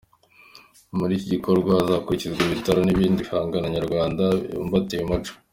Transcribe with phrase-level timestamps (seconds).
[0.97, 5.33] Muri iki gikorwa hazamurikwa ibitabo n’ibindi bihangano Nyarwanda bibumbatiye umuco.